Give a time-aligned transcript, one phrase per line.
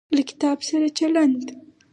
[0.15, 1.43] له کتاب سره چلند